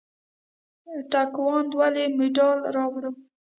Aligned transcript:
تکواندو 1.11 1.75
ولې 1.79 2.03
مډال 2.17 2.59
راوړ؟ 2.75 3.03